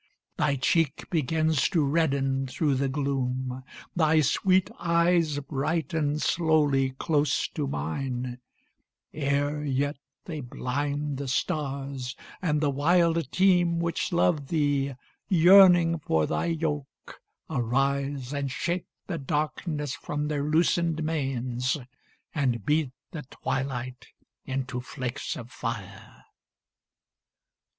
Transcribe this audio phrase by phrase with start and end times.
[0.35, 3.63] Thy cheek begins to redden thro' the gloom,
[3.95, 8.39] Thy sweet eyes brighten slowly close to mine,
[9.13, 14.95] Ere yet they blind the stars, and the wild team Which love thee,
[15.29, 21.77] yearning for thy yoke, arise, And shake the darkness from their loosen'd manes,
[22.33, 24.07] And beat the twilight
[24.47, 26.23] into flakes of fire.